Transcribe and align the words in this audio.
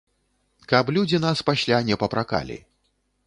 Каб 0.71 0.89
людзі 0.95 1.19
нас 1.27 1.43
пасля 1.51 1.81
не 1.89 1.95
папракалі. 2.05 2.57